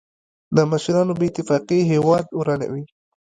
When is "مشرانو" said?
0.71-1.13